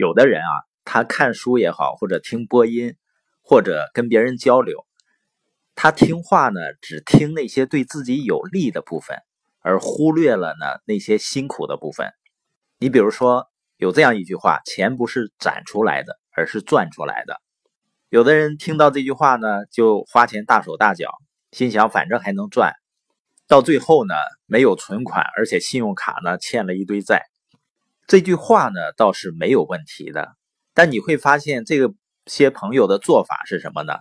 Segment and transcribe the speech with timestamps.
[0.00, 2.96] 有的人啊，他看书也好，或者听播音，
[3.42, 4.86] 或者跟别人交流，
[5.74, 9.18] 他听话呢，只听那些对自己有利的部分，
[9.60, 12.14] 而忽略了呢那些辛苦的部分。
[12.78, 17.38] 你比如说，有这样一句话：“钱不是攒出来的，而是赚出来的。”
[18.08, 21.10] 有的人听到这句话呢，就花钱大手大脚，
[21.52, 22.72] 心想反正还能赚，
[23.46, 24.14] 到最后呢，
[24.46, 27.26] 没有存款，而且信用卡呢欠了一堆债。
[28.10, 30.32] 这句话呢倒是没有问题的，
[30.74, 31.94] 但你会发现这个
[32.26, 33.92] 些朋友的做法是什么呢？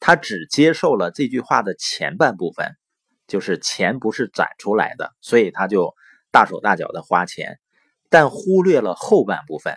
[0.00, 2.74] 他只接受了这句话的前半部分，
[3.28, 5.94] 就是钱不是攒出来的，所以他就
[6.32, 7.60] 大手大脚的花钱，
[8.10, 9.76] 但忽略了后半部分，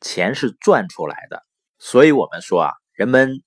[0.00, 1.44] 钱是赚出来的。
[1.78, 2.72] 所以我们说啊。
[2.94, 3.42] 人们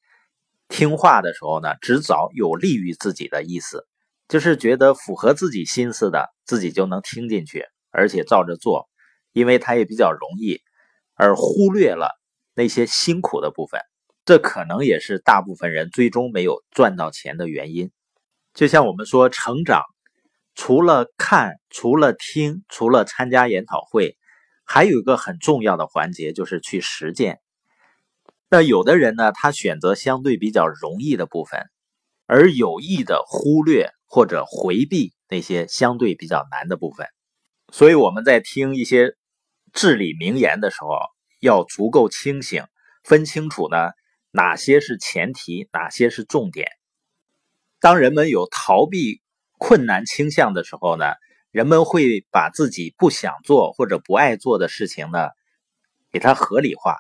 [0.70, 3.86] 听话的时候呢，只找有利于自己的意思，
[4.30, 8.88] 就是觉得符合自己心思的，自己就能听进去，而且照着做，
[9.38, 10.62] 因为它也比较容易，
[11.14, 12.10] 而忽略了
[12.56, 13.80] 那些辛苦的部分。
[14.26, 17.92] 这可能也是大部分人最终没有赚到钱的原因。
[18.56, 19.84] 就像我们说，成长
[20.56, 24.18] 除了看、除了听、除了参加研讨会，
[24.66, 27.40] 还有一个很重要的环节，就是去实践。
[28.50, 31.62] 那有的人呢，他选择相对比较容易的部分，
[32.26, 37.06] 而有意的忽略或者回避那些相对比较难的部分。
[37.72, 39.14] 所以我们在听一些
[39.78, 40.98] 至理名言的时候，
[41.40, 42.64] 要足够清醒，
[43.04, 43.92] 分清楚呢
[44.32, 46.68] 哪些是前提，哪些是重点。
[47.80, 49.22] 当人们有逃避
[49.60, 51.14] 困难倾向的时候呢，
[51.52, 55.30] 人们会把自己不想做或者不爱做的事情呢，
[56.12, 56.98] 给它合理化。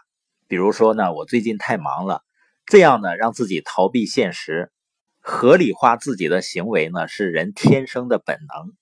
[0.48, 2.22] 比如说呢，我最近太忙了，
[2.68, 4.72] 这样呢让自己逃避现实，
[5.20, 8.76] 合理化自己的行为呢是人天生的本能。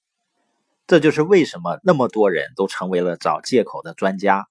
[0.88, 4.48] 这就是为什么那么多人都成为了找借口的专家。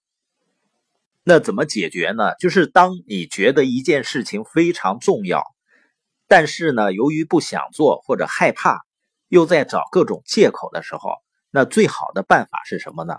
[1.22, 2.34] 那怎么解决呢？
[2.38, 5.42] 就是当你觉得一件事情非常重要，
[6.28, 8.84] 但是呢由于不想做或者害怕，
[9.28, 11.14] 又在找各种借口的时候，
[11.50, 13.14] 那最好的办法是什么呢？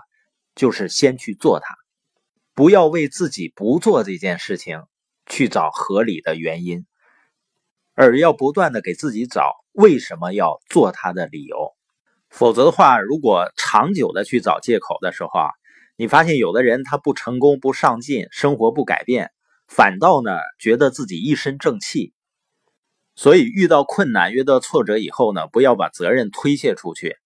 [0.54, 1.74] 就是先去做它。
[2.54, 4.84] 不要为自己不做这件事情
[5.26, 6.86] 去找合理的原因，
[7.94, 11.75] 而要不断的给自己找为什么要做它的理由。
[12.36, 15.48] 否则的话，如果长久的去找借口的时候啊，
[15.96, 19.30] 你发现有的人他不成功、不上进，生活不改变，
[19.66, 22.12] 反倒呢觉得自己一身正气。
[23.14, 27.16] 所以遇到困难、遇到挫折以后呢，不要把责任推卸出去，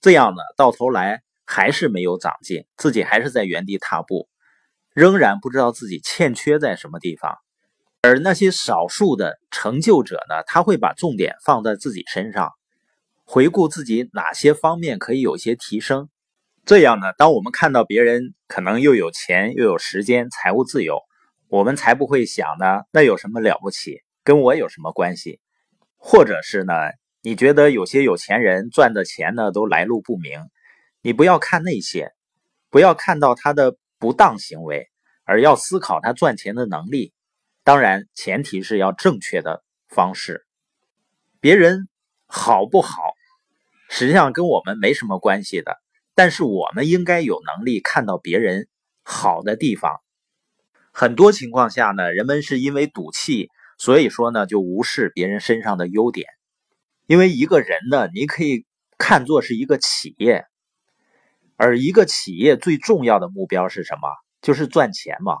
[0.00, 4.28] 这样呢到头来还是没有长进，自己还是在原地踏步。
[4.94, 7.38] 仍然不知道自己欠缺在什么地方，
[8.02, 10.44] 而那些少数的成就者呢？
[10.46, 12.52] 他会把重点放在自己身上，
[13.32, 16.08] 回顾自己哪些方面可以有些提升。
[16.64, 20.98] 这样呢，当我们看到别人可能又有钱又有时间、财务自由，
[21.46, 24.00] 我们才不会想呢，那有什么了不起？
[24.24, 25.38] 跟我有什么关系？
[25.96, 26.74] 或者是呢，
[27.22, 30.40] 你觉得有些有钱人赚的钱呢都来路不明，
[31.00, 32.10] 你不要看那些，
[32.68, 33.76] 不要看到他的。
[34.00, 34.88] 不当行为，
[35.24, 37.12] 而要思考他赚钱的能力。
[37.62, 40.46] 当然，前提是要正确的方式。
[41.38, 41.86] 别人
[42.26, 43.12] 好不好，
[43.90, 45.76] 实际上跟我们没什么关系的。
[46.14, 48.68] 但是我们应该有能力看到别人
[49.02, 50.00] 好的地方。
[50.92, 53.48] 很多情况下呢，人们是因为赌气，
[53.78, 56.28] 所以说呢就无视别人身上的优点。
[57.06, 58.64] 因为一个人呢，你可以
[58.96, 60.44] 看作是一个企业。
[61.56, 64.08] 而一个企业最重要的目标是什么？
[64.40, 65.38] 就是赚钱嘛。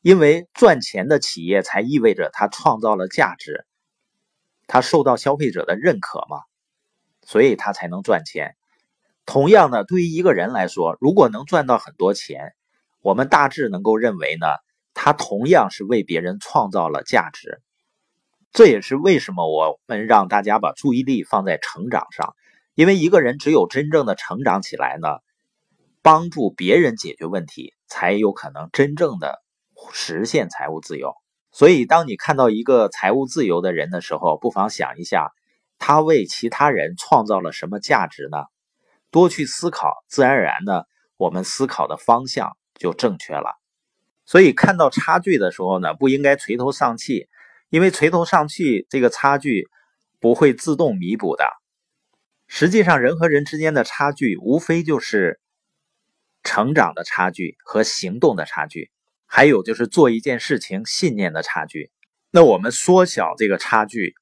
[0.00, 3.66] 因为赚钱的企业才意味着它创造了价值，
[4.66, 6.38] 它受到消费者的认可嘛，
[7.26, 8.56] 所以他才能赚钱。
[9.26, 12.54] 同样的，对于一个人来说，如果能赚到很多钱，
[13.00, 14.46] 我们大致能够认为呢，
[14.94, 17.60] 他同样是为别人创造了价值。
[18.52, 22.34] 这也是为什么我们让大家把注意力放在成长上，
[22.74, 25.08] 因为一个人只有真正的成长起来呢。
[26.02, 29.42] 帮助别人解决问题，才有可能真正的
[29.92, 31.12] 实现财务自由。
[31.52, 35.30] 所以，当你看到一个财务自由的人的时候，不妨想一下，
[35.80, 38.38] 他为其他人创造了什么价值呢？
[39.10, 40.86] 多去思考，自然而然的，
[41.16, 43.58] 我们思考的方向就正确了。
[44.24, 47.28] 所以，看到差距的时候呢，不应该垂头丧气，
[47.68, 49.68] 因为垂头丧气，这个差距
[50.20, 51.44] 不会自动弥补的。
[52.46, 55.40] 实际上，人和人之间的差距，无非就是。
[56.42, 58.90] 成长的差距和行动的差距，
[59.26, 61.90] 还有就是做一件事情信念的差距。
[62.30, 64.14] 那我们缩小这个差距，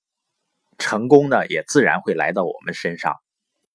[0.78, 3.16] 成功呢也自然会来到我们身上。